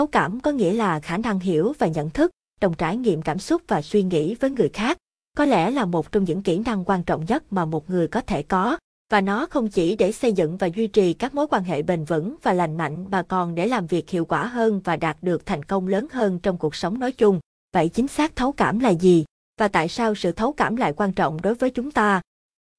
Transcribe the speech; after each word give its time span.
Thấu 0.00 0.06
cảm 0.06 0.40
có 0.40 0.50
nghĩa 0.50 0.72
là 0.72 1.00
khả 1.00 1.16
năng 1.16 1.40
hiểu 1.40 1.72
và 1.78 1.86
nhận 1.86 2.10
thức, 2.10 2.30
đồng 2.60 2.74
trải 2.74 2.96
nghiệm 2.96 3.22
cảm 3.22 3.38
xúc 3.38 3.62
và 3.68 3.82
suy 3.82 4.02
nghĩ 4.02 4.34
với 4.34 4.50
người 4.50 4.68
khác. 4.68 4.96
Có 5.36 5.44
lẽ 5.44 5.70
là 5.70 5.84
một 5.84 6.12
trong 6.12 6.24
những 6.24 6.42
kỹ 6.42 6.58
năng 6.58 6.84
quan 6.84 7.02
trọng 7.02 7.24
nhất 7.24 7.44
mà 7.50 7.64
một 7.64 7.90
người 7.90 8.08
có 8.08 8.20
thể 8.20 8.42
có, 8.42 8.78
và 9.10 9.20
nó 9.20 9.46
không 9.46 9.68
chỉ 9.68 9.96
để 9.96 10.12
xây 10.12 10.32
dựng 10.32 10.56
và 10.56 10.66
duy 10.66 10.86
trì 10.86 11.12
các 11.12 11.34
mối 11.34 11.46
quan 11.50 11.64
hệ 11.64 11.82
bền 11.82 12.04
vững 12.04 12.36
và 12.42 12.52
lành 12.52 12.76
mạnh 12.76 13.06
mà 13.10 13.22
còn 13.22 13.54
để 13.54 13.66
làm 13.66 13.86
việc 13.86 14.10
hiệu 14.10 14.24
quả 14.24 14.46
hơn 14.46 14.80
và 14.84 14.96
đạt 14.96 15.16
được 15.22 15.46
thành 15.46 15.62
công 15.62 15.88
lớn 15.88 16.06
hơn 16.12 16.38
trong 16.38 16.56
cuộc 16.56 16.74
sống 16.74 16.98
nói 16.98 17.12
chung. 17.12 17.40
Vậy 17.72 17.88
chính 17.88 18.08
xác 18.08 18.36
thấu 18.36 18.52
cảm 18.52 18.78
là 18.78 18.90
gì? 18.90 19.24
Và 19.58 19.68
tại 19.68 19.88
sao 19.88 20.14
sự 20.14 20.32
thấu 20.32 20.52
cảm 20.52 20.76
lại 20.76 20.92
quan 20.96 21.12
trọng 21.12 21.40
đối 21.42 21.54
với 21.54 21.70
chúng 21.70 21.90
ta? 21.90 22.20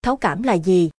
Thấu 0.03 0.17
cảm 0.17 0.43
là 0.43 0.53
gì? 0.53 0.89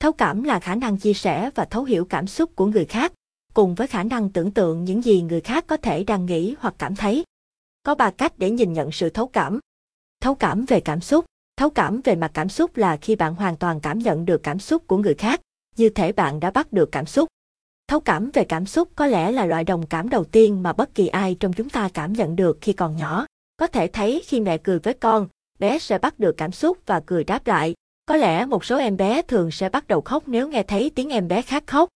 Thấu 0.00 0.12
cảm 0.12 0.42
là 0.42 0.60
khả 0.60 0.74
năng 0.74 0.96
chia 0.96 1.14
sẻ 1.14 1.50
và 1.54 1.64
thấu 1.64 1.84
hiểu 1.84 2.04
cảm 2.04 2.26
xúc 2.26 2.56
của 2.56 2.66
người 2.66 2.84
khác, 2.84 3.12
cùng 3.54 3.74
với 3.74 3.86
khả 3.86 4.02
năng 4.02 4.30
tưởng 4.30 4.50
tượng 4.50 4.84
những 4.84 5.04
gì 5.04 5.22
người 5.22 5.40
khác 5.40 5.64
có 5.66 5.76
thể 5.76 6.04
đang 6.04 6.26
nghĩ 6.26 6.54
hoặc 6.58 6.74
cảm 6.78 6.96
thấy. 6.96 7.24
Có 7.82 7.94
ba 7.94 8.10
cách 8.10 8.32
để 8.38 8.50
nhìn 8.50 8.72
nhận 8.72 8.92
sự 8.92 9.10
thấu 9.10 9.26
cảm. 9.26 9.60
Thấu 10.20 10.34
cảm 10.34 10.64
về 10.64 10.80
cảm 10.80 11.00
xúc. 11.00 11.24
Thấu 11.56 11.70
cảm 11.70 12.00
về 12.04 12.16
mặt 12.16 12.30
cảm 12.34 12.48
xúc 12.48 12.76
là 12.76 12.96
khi 12.96 13.16
bạn 13.16 13.34
hoàn 13.34 13.56
toàn 13.56 13.80
cảm 13.80 13.98
nhận 13.98 14.24
được 14.24 14.42
cảm 14.42 14.58
xúc 14.58 14.86
của 14.86 14.96
người 14.96 15.14
khác, 15.14 15.40
như 15.76 15.88
thể 15.88 16.12
bạn 16.12 16.40
đã 16.40 16.50
bắt 16.50 16.72
được 16.72 16.92
cảm 16.92 17.06
xúc. 17.06 17.28
Thấu 17.88 18.00
cảm 18.00 18.30
về 18.30 18.44
cảm 18.44 18.66
xúc 18.66 18.88
có 18.96 19.06
lẽ 19.06 19.32
là 19.32 19.46
loại 19.46 19.64
đồng 19.64 19.86
cảm 19.86 20.08
đầu 20.08 20.24
tiên 20.24 20.62
mà 20.62 20.72
bất 20.72 20.94
kỳ 20.94 21.06
ai 21.06 21.36
trong 21.40 21.52
chúng 21.52 21.68
ta 21.68 21.88
cảm 21.94 22.12
nhận 22.12 22.36
được 22.36 22.58
khi 22.60 22.72
còn 22.72 22.96
nhỏ. 22.96 23.26
Có 23.56 23.66
thể 23.66 23.86
thấy 23.86 24.22
khi 24.26 24.40
mẹ 24.40 24.58
cười 24.58 24.78
với 24.78 24.94
con, 24.94 25.28
bé 25.58 25.78
sẽ 25.78 25.98
bắt 25.98 26.18
được 26.18 26.36
cảm 26.36 26.52
xúc 26.52 26.78
và 26.86 27.00
cười 27.06 27.24
đáp 27.24 27.46
lại. 27.46 27.74
Có 28.06 28.16
lẽ 28.16 28.46
một 28.46 28.64
số 28.64 28.78
em 28.78 28.96
bé 28.96 29.22
thường 29.22 29.50
sẽ 29.50 29.68
bắt 29.68 29.88
đầu 29.88 30.00
khóc 30.00 30.22
nếu 30.26 30.48
nghe 30.48 30.62
thấy 30.62 30.90
tiếng 30.94 31.08
em 31.08 31.28
bé 31.28 31.42
khác 31.42 31.64
khóc. 31.66 31.88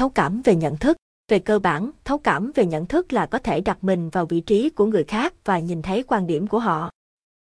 Thấu 0.00 0.08
cảm 0.08 0.42
về 0.44 0.56
nhận 0.56 0.76
thức. 0.76 0.96
Về 1.28 1.38
cơ 1.38 1.58
bản, 1.58 1.90
thấu 2.04 2.18
cảm 2.18 2.52
về 2.54 2.66
nhận 2.66 2.86
thức 2.86 3.12
là 3.12 3.26
có 3.26 3.38
thể 3.38 3.60
đặt 3.60 3.84
mình 3.84 4.10
vào 4.10 4.26
vị 4.26 4.40
trí 4.40 4.70
của 4.70 4.86
người 4.86 5.04
khác 5.04 5.34
và 5.44 5.58
nhìn 5.58 5.82
thấy 5.82 6.02
quan 6.02 6.26
điểm 6.26 6.46
của 6.46 6.58
họ. 6.58 6.90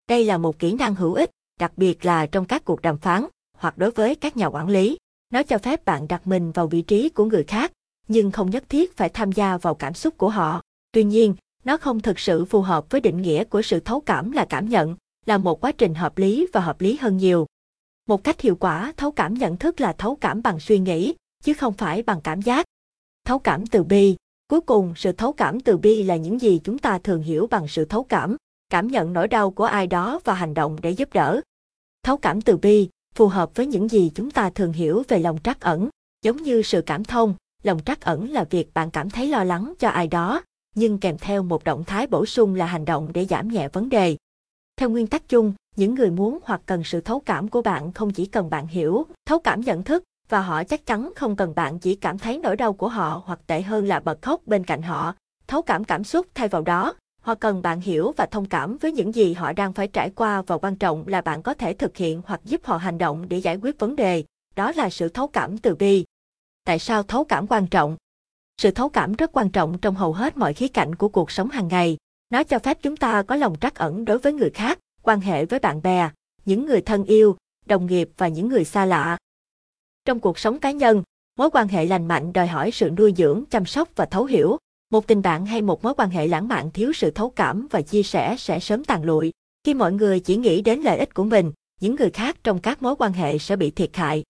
Đây 0.10 0.26
là 0.26 0.38
một 0.38 0.60
kỹ 0.60 0.74
năng 0.74 0.96
hữu 0.96 1.14
ích, 1.14 1.30
đặc 1.60 1.72
biệt 1.78 2.06
là 2.06 2.26
trong 2.26 2.46
các 2.46 2.66
cuộc 2.66 2.82
đàm 2.82 2.98
phán 2.98 3.26
hoặc 3.58 3.78
đối 3.78 3.92
với 3.92 4.16
các 4.16 4.38
nhà 4.38 4.48
quản 4.48 4.70
lý. 4.70 4.98
Nó 5.34 5.44
cho 5.44 5.58
phép 5.58 5.86
bạn 5.86 6.08
đặt 6.08 6.28
mình 6.28 6.52
vào 6.52 6.68
vị 6.68 6.82
trí 6.82 7.10
của 7.10 7.26
người 7.26 7.44
khác, 7.44 7.72
nhưng 8.08 8.32
không 8.32 8.50
nhất 8.50 8.64
thiết 8.70 8.98
phải 8.98 9.10
tham 9.10 9.32
gia 9.32 9.58
vào 9.58 9.76
cảm 9.76 9.94
xúc 9.94 10.18
của 10.18 10.30
họ. 10.30 10.62
Tuy 10.92 11.04
nhiên, 11.04 11.36
nó 11.64 11.78
không 11.78 12.00
thực 12.00 12.20
sự 12.20 12.46
phù 12.46 12.62
hợp 12.62 12.86
với 12.90 13.02
định 13.02 13.22
nghĩa 13.22 13.44
của 13.44 13.62
sự 13.62 13.80
thấu 13.80 14.02
cảm 14.02 14.32
là 14.32 14.46
cảm 14.50 14.70
nhận, 14.70 14.96
là 15.26 15.38
một 15.38 15.62
quá 15.62 15.72
trình 15.72 15.94
hợp 15.94 16.18
lý 16.18 16.48
và 16.54 16.62
hợp 16.62 16.82
lý 16.82 16.98
hơn 17.02 17.18
nhiều. 17.18 17.46
Một 18.08 18.24
cách 18.24 18.42
hiệu 18.42 18.56
quả 18.56 18.94
thấu 18.98 19.12
cảm 19.12 19.34
nhận 19.34 19.58
thức 19.58 19.82
là 19.82 19.94
thấu 19.94 20.16
cảm 20.16 20.42
bằng 20.42 20.60
suy 20.60 20.80
nghĩ, 20.80 21.16
chứ 21.44 21.54
không 21.54 21.74
phải 21.74 22.04
bằng 22.04 22.22
cảm 22.22 22.42
giác. 22.42 22.66
Thấu 23.26 23.40
cảm 23.40 23.68
từ 23.68 23.84
bi. 23.84 24.16
Cuối 24.48 24.62
cùng, 24.62 24.94
sự 24.96 25.12
thấu 25.12 25.34
cảm 25.34 25.60
từ 25.60 25.78
bi 25.78 26.04
là 26.04 26.16
những 26.16 26.42
gì 26.42 26.60
chúng 26.64 26.78
ta 26.78 27.00
thường 27.00 27.24
hiểu 27.24 27.48
bằng 27.48 27.68
sự 27.68 27.86
thấu 27.86 28.04
cảm, 28.04 28.36
cảm 28.70 28.88
nhận 28.88 29.14
nỗi 29.14 29.28
đau 29.28 29.52
của 29.52 29.64
ai 29.64 29.88
đó 29.88 30.20
và 30.24 30.34
hành 30.34 30.54
động 30.54 30.78
để 30.82 30.92
giúp 30.92 31.14
đỡ. 31.14 31.42
Thấu 32.04 32.18
cảm 32.18 32.42
từ 32.42 32.58
bi, 32.58 32.90
phù 33.16 33.28
hợp 33.28 33.56
với 33.56 33.66
những 33.68 33.88
gì 33.88 34.12
chúng 34.16 34.32
ta 34.32 34.50
thường 34.50 34.74
hiểu 34.74 35.04
về 35.08 35.20
lòng 35.20 35.38
trắc 35.44 35.62
ẩn, 35.62 35.90
giống 36.22 36.38
như 36.38 36.62
sự 36.62 36.82
cảm 36.82 37.04
thông, 37.04 37.36
lòng 37.64 37.80
trắc 37.86 38.02
ẩn 38.02 38.30
là 38.30 38.44
việc 38.44 38.74
bạn 38.74 38.92
cảm 38.92 39.10
thấy 39.10 39.28
lo 39.28 39.44
lắng 39.44 39.74
cho 39.80 39.90
ai 39.90 40.08
đó, 40.08 40.42
nhưng 40.76 40.98
kèm 40.98 41.18
theo 41.18 41.44
một 41.44 41.64
động 41.64 41.84
thái 41.84 42.08
bổ 42.08 42.26
sung 42.26 42.56
là 42.56 42.66
hành 42.66 42.86
động 42.86 43.10
để 43.14 43.26
giảm 43.26 43.48
nhẹ 43.48 43.68
vấn 43.68 43.90
đề. 43.90 44.18
Theo 44.78 44.90
nguyên 44.90 45.08
tắc 45.08 45.30
chung, 45.30 45.54
những 45.76 45.96
người 45.96 46.12
muốn 46.12 46.40
hoặc 46.44 46.62
cần 46.66 46.84
sự 46.84 47.02
thấu 47.02 47.20
cảm 47.20 47.48
của 47.48 47.62
bạn 47.62 47.92
không 47.94 48.14
chỉ 48.14 48.26
cần 48.26 48.50
bạn 48.50 48.68
hiểu, 48.68 49.06
thấu 49.26 49.40
cảm 49.40 49.62
nhận 49.62 49.84
thức, 49.84 50.04
và 50.30 50.42
họ 50.42 50.64
chắc 50.64 50.86
chắn 50.86 51.12
không 51.16 51.36
cần 51.36 51.56
bạn 51.56 51.80
chỉ 51.80 51.96
cảm 51.96 52.18
thấy 52.18 52.40
nỗi 52.44 52.56
đau 52.56 52.74
của 52.74 52.88
họ 52.88 53.22
hoặc 53.26 53.40
tệ 53.48 53.62
hơn 53.62 53.88
là 53.88 54.00
bật 54.00 54.22
khóc 54.22 54.42
bên 54.46 54.64
cạnh 54.64 54.82
họ, 54.82 55.16
thấu 55.48 55.62
cảm 55.62 55.84
cảm 55.84 56.04
xúc 56.04 56.28
thay 56.36 56.48
vào 56.48 56.62
đó, 56.62 56.94
họ 57.22 57.36
cần 57.36 57.62
bạn 57.62 57.82
hiểu 57.82 58.14
và 58.18 58.26
thông 58.26 58.46
cảm 58.46 58.78
với 58.78 58.92
những 58.92 59.16
gì 59.16 59.34
họ 59.34 59.54
đang 59.54 59.74
phải 59.74 59.88
trải 59.88 60.10
qua 60.10 60.42
và 60.42 60.58
quan 60.58 60.76
trọng 60.76 61.08
là 61.08 61.22
bạn 61.22 61.42
có 61.42 61.54
thể 61.54 61.74
thực 61.74 61.98
hiện 61.98 62.22
hoặc 62.26 62.42
giúp 62.44 62.62
họ 62.66 62.78
hành 62.78 62.98
động 62.98 63.30
để 63.30 63.38
giải 63.38 63.58
quyết 63.62 63.80
vấn 63.80 63.96
đề, 63.96 64.24
đó 64.56 64.72
là 64.76 64.90
sự 64.90 65.10
thấu 65.10 65.28
cảm 65.28 65.58
từ 65.58 65.76
bi. 65.76 66.06
Tại 66.66 66.80
sao 66.80 67.04
thấu 67.04 67.24
cảm 67.24 67.48
quan 67.48 67.68
trọng? 67.68 67.98
Sự 68.62 68.72
thấu 68.72 68.90
cảm 68.90 69.14
rất 69.14 69.32
quan 69.34 69.50
trọng 69.50 69.78
trong 69.80 69.96
hầu 69.96 70.14
hết 70.14 70.38
mọi 70.38 70.54
khía 70.54 70.68
cạnh 70.68 70.96
của 70.96 71.10
cuộc 71.10 71.32
sống 71.32 71.50
hàng 71.50 71.68
ngày. 71.68 71.98
Nó 72.30 72.44
cho 72.44 72.60
phép 72.60 72.78
chúng 72.82 72.98
ta 72.98 73.24
có 73.24 73.36
lòng 73.36 73.56
trắc 73.62 73.76
ẩn 73.76 74.06
đối 74.06 74.18
với 74.20 74.34
người 74.34 74.50
khác, 74.50 74.80
quan 75.02 75.22
hệ 75.22 75.46
với 75.46 75.60
bạn 75.60 75.82
bè, 75.82 76.10
những 76.46 76.66
người 76.66 76.82
thân 76.82 77.04
yêu, 77.04 77.36
đồng 77.66 77.86
nghiệp 77.86 78.10
và 78.18 78.28
những 78.28 78.48
người 78.48 78.64
xa 78.64 78.86
lạ. 78.86 79.18
Trong 80.08 80.20
cuộc 80.20 80.40
sống 80.40 80.60
cá 80.60 80.72
nhân, 80.72 81.04
mối 81.38 81.50
quan 81.50 81.68
hệ 81.68 81.86
lành 81.86 82.08
mạnh 82.08 82.34
đòi 82.34 82.48
hỏi 82.48 82.72
sự 82.72 82.90
nuôi 82.90 83.14
dưỡng, 83.18 83.44
chăm 83.50 83.66
sóc 83.66 83.90
và 83.96 84.06
thấu 84.06 84.26
hiểu. 84.26 84.58
Một 84.92 85.08
tình 85.08 85.22
bạn 85.22 85.46
hay 85.46 85.62
một 85.62 85.84
mối 85.84 85.94
quan 85.98 86.10
hệ 86.10 86.28
lãng 86.28 86.48
mạn 86.48 86.72
thiếu 86.72 86.94
sự 86.94 87.12
thấu 87.12 87.30
cảm 87.30 87.68
và 87.72 87.82
chia 87.82 88.04
sẻ 88.04 88.36
sẽ 88.38 88.60
sớm 88.60 88.84
tàn 88.84 89.04
lụi. 89.04 89.32
Khi 89.64 89.74
mọi 89.74 89.94
người 89.94 90.20
chỉ 90.20 90.36
nghĩ 90.36 90.62
đến 90.62 90.80
lợi 90.80 90.98
ích 90.98 91.14
của 91.14 91.24
mình, 91.24 91.52
những 91.82 91.96
người 91.96 92.10
khác 92.10 92.38
trong 92.44 92.60
các 92.60 92.82
mối 92.82 92.96
quan 92.96 93.14
hệ 93.14 93.38
sẽ 93.38 93.56
bị 93.56 93.72
thiệt 93.72 93.96
hại. 93.96 94.24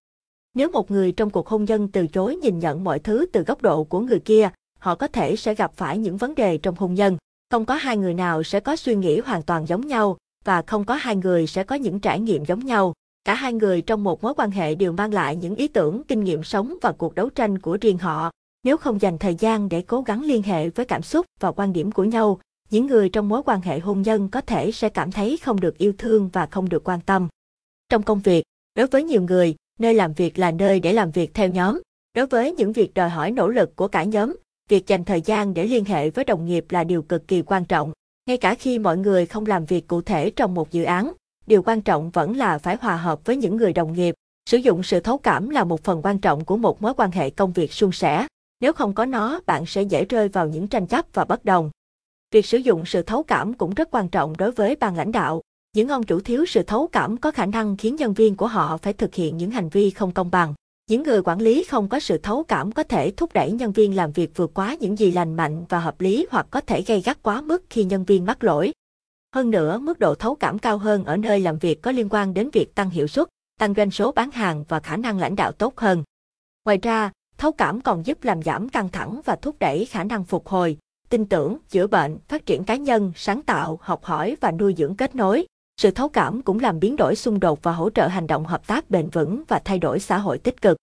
Nếu 0.53 0.71
một 0.71 0.91
người 0.91 1.11
trong 1.11 1.29
cuộc 1.29 1.47
hôn 1.47 1.65
nhân 1.65 1.87
từ 1.87 2.07
chối 2.07 2.35
nhìn 2.35 2.59
nhận 2.59 2.83
mọi 2.83 2.99
thứ 2.99 3.25
từ 3.33 3.43
góc 3.43 3.61
độ 3.61 3.83
của 3.83 3.99
người 3.99 4.19
kia, 4.19 4.49
họ 4.79 4.95
có 4.95 5.07
thể 5.07 5.35
sẽ 5.35 5.55
gặp 5.55 5.71
phải 5.75 5.97
những 5.97 6.17
vấn 6.17 6.35
đề 6.35 6.57
trong 6.57 6.75
hôn 6.75 6.93
nhân. 6.93 7.17
Không 7.51 7.65
có 7.65 7.75
hai 7.75 7.97
người 7.97 8.13
nào 8.13 8.43
sẽ 8.43 8.59
có 8.59 8.75
suy 8.75 8.95
nghĩ 8.95 9.19
hoàn 9.19 9.43
toàn 9.43 9.65
giống 9.65 9.87
nhau, 9.87 10.17
và 10.45 10.61
không 10.61 10.85
có 10.85 10.95
hai 10.95 11.15
người 11.15 11.47
sẽ 11.47 11.63
có 11.63 11.75
những 11.75 11.99
trải 11.99 12.19
nghiệm 12.19 12.45
giống 12.45 12.65
nhau. 12.65 12.93
Cả 13.27 13.33
hai 13.33 13.53
người 13.53 13.81
trong 13.81 14.03
một 14.03 14.23
mối 14.23 14.33
quan 14.37 14.51
hệ 14.51 14.75
đều 14.75 14.91
mang 14.91 15.13
lại 15.13 15.35
những 15.35 15.55
ý 15.55 15.67
tưởng, 15.67 16.01
kinh 16.07 16.23
nghiệm 16.23 16.43
sống 16.43 16.75
và 16.81 16.91
cuộc 16.91 17.15
đấu 17.15 17.29
tranh 17.29 17.59
của 17.59 17.77
riêng 17.81 17.97
họ. 17.97 18.31
Nếu 18.63 18.77
không 18.77 19.01
dành 19.01 19.17
thời 19.17 19.35
gian 19.35 19.69
để 19.69 19.81
cố 19.81 20.01
gắng 20.01 20.23
liên 20.23 20.43
hệ 20.43 20.69
với 20.69 20.85
cảm 20.85 21.01
xúc 21.01 21.25
và 21.39 21.51
quan 21.51 21.73
điểm 21.73 21.91
của 21.91 22.03
nhau, 22.03 22.39
những 22.69 22.87
người 22.87 23.09
trong 23.09 23.29
mối 23.29 23.41
quan 23.45 23.61
hệ 23.61 23.79
hôn 23.79 24.01
nhân 24.01 24.29
có 24.29 24.41
thể 24.41 24.71
sẽ 24.71 24.89
cảm 24.89 25.11
thấy 25.11 25.37
không 25.37 25.59
được 25.59 25.77
yêu 25.77 25.93
thương 25.97 26.29
và 26.33 26.45
không 26.45 26.69
được 26.69 26.83
quan 26.83 27.01
tâm. 27.01 27.27
Trong 27.89 28.03
công 28.03 28.19
việc, 28.19 28.43
đối 28.75 28.87
với 28.87 29.03
nhiều 29.03 29.21
người, 29.21 29.55
nơi 29.79 29.93
làm 29.93 30.13
việc 30.13 30.39
là 30.39 30.51
nơi 30.51 30.79
để 30.79 30.93
làm 30.93 31.11
việc 31.11 31.33
theo 31.33 31.49
nhóm. 31.49 31.81
Đối 32.15 32.27
với 32.27 32.51
những 32.51 32.73
việc 32.73 32.93
đòi 32.93 33.09
hỏi 33.09 33.31
nỗ 33.31 33.47
lực 33.47 33.75
của 33.75 33.87
cả 33.87 34.03
nhóm, 34.03 34.35
việc 34.69 34.87
dành 34.87 35.03
thời 35.03 35.21
gian 35.21 35.53
để 35.53 35.65
liên 35.65 35.85
hệ 35.85 36.09
với 36.09 36.25
đồng 36.25 36.45
nghiệp 36.45 36.65
là 36.69 36.83
điều 36.83 37.01
cực 37.01 37.27
kỳ 37.27 37.41
quan 37.41 37.65
trọng. 37.65 37.91
Ngay 38.25 38.37
cả 38.37 38.55
khi 38.55 38.79
mọi 38.79 38.97
người 38.97 39.25
không 39.25 39.45
làm 39.45 39.65
việc 39.65 39.87
cụ 39.87 40.01
thể 40.01 40.29
trong 40.29 40.53
một 40.53 40.71
dự 40.71 40.83
án, 40.83 41.13
điều 41.47 41.61
quan 41.61 41.81
trọng 41.81 42.09
vẫn 42.09 42.37
là 42.37 42.57
phải 42.57 42.77
hòa 42.81 42.97
hợp 42.97 43.25
với 43.25 43.35
những 43.35 43.57
người 43.57 43.73
đồng 43.73 43.93
nghiệp. 43.93 44.15
Sử 44.49 44.57
dụng 44.57 44.83
sự 44.83 44.99
thấu 44.99 45.17
cảm 45.17 45.49
là 45.49 45.63
một 45.63 45.83
phần 45.83 46.01
quan 46.03 46.19
trọng 46.19 46.45
của 46.45 46.57
một 46.57 46.81
mối 46.81 46.93
quan 46.97 47.11
hệ 47.11 47.29
công 47.29 47.51
việc 47.53 47.73
suôn 47.73 47.91
sẻ. 47.91 48.27
Nếu 48.61 48.73
không 48.73 48.93
có 48.93 49.05
nó, 49.05 49.39
bạn 49.45 49.65
sẽ 49.65 49.81
dễ 49.81 50.05
rơi 50.05 50.27
vào 50.27 50.47
những 50.47 50.67
tranh 50.67 50.87
chấp 50.87 51.05
và 51.13 51.25
bất 51.25 51.45
đồng. 51.45 51.71
Việc 52.31 52.45
sử 52.45 52.57
dụng 52.57 52.85
sự 52.85 53.01
thấu 53.01 53.23
cảm 53.23 53.53
cũng 53.53 53.73
rất 53.73 53.87
quan 53.91 54.09
trọng 54.09 54.37
đối 54.37 54.51
với 54.51 54.75
ban 54.75 54.95
lãnh 54.95 55.11
đạo. 55.11 55.41
Những 55.75 55.87
ông 55.87 56.03
chủ 56.03 56.19
thiếu 56.19 56.45
sự 56.45 56.63
thấu 56.63 56.87
cảm 56.87 57.17
có 57.17 57.31
khả 57.31 57.45
năng 57.45 57.77
khiến 57.77 57.95
nhân 57.95 58.13
viên 58.13 58.35
của 58.35 58.47
họ 58.47 58.77
phải 58.77 58.93
thực 58.93 59.15
hiện 59.15 59.37
những 59.37 59.51
hành 59.51 59.69
vi 59.69 59.89
không 59.89 60.11
công 60.11 60.31
bằng. 60.31 60.53
Những 60.89 61.03
người 61.03 61.21
quản 61.21 61.41
lý 61.41 61.63
không 61.63 61.87
có 61.87 61.99
sự 61.99 62.17
thấu 62.17 62.43
cảm 62.43 62.71
có 62.71 62.83
thể 62.83 63.11
thúc 63.11 63.33
đẩy 63.33 63.51
nhân 63.51 63.71
viên 63.71 63.95
làm 63.95 64.11
việc 64.11 64.31
vượt 64.35 64.51
quá 64.53 64.75
những 64.79 64.99
gì 64.99 65.11
lành 65.11 65.35
mạnh 65.35 65.65
và 65.69 65.79
hợp 65.79 66.01
lý 66.01 66.25
hoặc 66.31 66.47
có 66.51 66.61
thể 66.61 66.81
gây 66.81 67.01
gắt 67.01 67.23
quá 67.23 67.41
mức 67.41 67.63
khi 67.69 67.83
nhân 67.83 68.05
viên 68.05 68.25
mắc 68.25 68.43
lỗi. 68.43 68.71
Hơn 69.35 69.51
nữa, 69.51 69.77
mức 69.77 69.99
độ 69.99 70.15
thấu 70.15 70.35
cảm 70.35 70.59
cao 70.59 70.77
hơn 70.77 71.05
ở 71.05 71.17
nơi 71.17 71.39
làm 71.39 71.57
việc 71.57 71.81
có 71.81 71.91
liên 71.91 72.07
quan 72.09 72.33
đến 72.33 72.49
việc 72.53 72.75
tăng 72.75 72.89
hiệu 72.89 73.07
suất, 73.07 73.27
tăng 73.59 73.73
doanh 73.73 73.91
số 73.91 74.11
bán 74.11 74.31
hàng 74.31 74.63
và 74.67 74.79
khả 74.79 74.97
năng 74.97 75.19
lãnh 75.19 75.35
đạo 75.35 75.51
tốt 75.51 75.77
hơn. 75.77 76.03
Ngoài 76.65 76.77
ra, 76.81 77.11
thấu 77.37 77.51
cảm 77.51 77.81
còn 77.81 78.05
giúp 78.05 78.23
làm 78.23 78.43
giảm 78.43 78.69
căng 78.69 78.89
thẳng 78.89 79.21
và 79.25 79.35
thúc 79.35 79.55
đẩy 79.59 79.85
khả 79.85 80.03
năng 80.03 80.23
phục 80.23 80.47
hồi, 80.47 80.77
tin 81.09 81.25
tưởng, 81.25 81.57
chữa 81.69 81.87
bệnh, 81.87 82.17
phát 82.27 82.45
triển 82.45 82.63
cá 82.63 82.75
nhân, 82.75 83.11
sáng 83.15 83.41
tạo, 83.41 83.79
học 83.81 84.03
hỏi 84.03 84.37
và 84.41 84.51
nuôi 84.51 84.75
dưỡng 84.77 84.95
kết 84.95 85.15
nối. 85.15 85.45
Sự 85.81 85.91
thấu 85.91 86.09
cảm 86.09 86.41
cũng 86.41 86.59
làm 86.59 86.79
biến 86.79 86.95
đổi 86.95 87.15
xung 87.15 87.39
đột 87.39 87.63
và 87.63 87.71
hỗ 87.71 87.89
trợ 87.89 88.07
hành 88.07 88.27
động 88.27 88.45
hợp 88.45 88.67
tác 88.67 88.89
bền 88.89 89.09
vững 89.09 89.43
và 89.47 89.61
thay 89.65 89.79
đổi 89.79 89.99
xã 89.99 90.17
hội 90.17 90.37
tích 90.37 90.61
cực. 90.61 90.77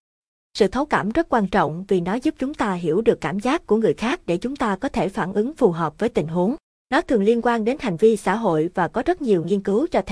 Sự 0.53 0.67
thấu 0.67 0.85
cảm 0.85 1.09
rất 1.09 1.29
quan 1.29 1.47
trọng 1.47 1.85
vì 1.87 2.01
nó 2.01 2.13
giúp 2.13 2.35
chúng 2.37 2.53
ta 2.53 2.73
hiểu 2.73 3.01
được 3.01 3.21
cảm 3.21 3.39
giác 3.39 3.67
của 3.67 3.77
người 3.77 3.93
khác 3.93 4.21
để 4.25 4.37
chúng 4.37 4.55
ta 4.55 4.75
có 4.75 4.89
thể 4.89 5.09
phản 5.09 5.33
ứng 5.33 5.53
phù 5.55 5.71
hợp 5.71 5.99
với 5.99 6.09
tình 6.09 6.27
huống. 6.27 6.55
Nó 6.89 7.01
thường 7.01 7.23
liên 7.23 7.41
quan 7.41 7.65
đến 7.65 7.77
hành 7.79 7.97
vi 7.97 8.17
xã 8.17 8.35
hội 8.35 8.69
và 8.73 8.87
có 8.87 9.03
rất 9.05 9.21
nhiều 9.21 9.43
nghiên 9.43 9.63
cứu 9.63 9.87
cho 9.91 10.01
thấy 10.01 10.03